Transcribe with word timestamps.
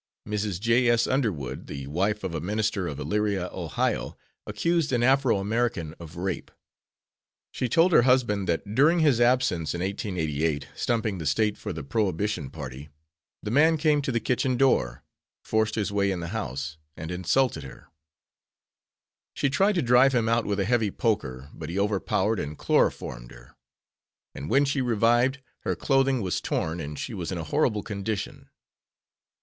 Mrs. 0.27 0.59
J.S. 0.59 1.05
Underwood, 1.05 1.67
the 1.67 1.85
wife 1.85 2.23
of 2.23 2.33
a 2.33 2.41
minister 2.41 2.87
of 2.87 2.97
Elyria, 2.97 3.51
Ohio, 3.53 4.17
accused 4.47 4.91
an 4.91 5.03
Afro 5.03 5.37
American 5.37 5.93
of 5.99 6.15
rape. 6.15 6.49
She 7.51 7.69
told 7.69 7.91
her 7.91 8.01
husband 8.01 8.49
that 8.49 8.73
during 8.73 9.01
his 9.01 9.21
absence 9.21 9.75
in 9.75 9.81
1888, 9.81 10.69
stumping 10.75 11.19
the 11.19 11.27
State 11.27 11.55
for 11.55 11.71
the 11.71 11.83
Prohibition 11.83 12.49
Party, 12.49 12.89
the 13.43 13.51
man 13.51 13.77
came 13.77 14.01
to 14.01 14.11
the 14.11 14.19
kitchen 14.19 14.57
door, 14.57 15.03
forced 15.45 15.75
his 15.75 15.91
way 15.91 16.09
in 16.09 16.19
the 16.19 16.29
house 16.29 16.77
and 16.97 17.11
insulted 17.11 17.61
her. 17.61 17.87
She 19.35 19.51
tried 19.51 19.75
to 19.75 19.83
drive 19.83 20.15
him 20.15 20.27
out 20.27 20.47
with 20.47 20.59
a 20.59 20.65
heavy 20.65 20.89
poker, 20.89 21.51
but 21.53 21.69
he 21.69 21.77
overpowered 21.79 22.39
and 22.39 22.57
chloroformed 22.57 23.29
her, 23.29 23.55
and 24.33 24.49
when 24.49 24.65
she 24.65 24.81
revived 24.81 25.43
her 25.59 25.75
clothing 25.75 26.23
was 26.23 26.41
torn 26.41 26.79
and 26.79 26.97
she 26.97 27.13
was 27.13 27.31
in 27.31 27.37
a 27.37 27.43
horrible 27.43 27.83
condition. 27.83 28.49